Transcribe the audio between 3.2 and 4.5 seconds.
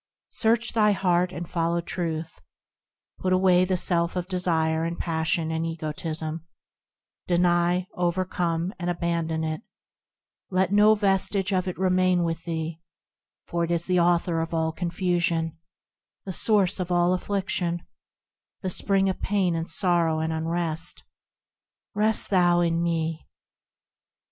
away the self of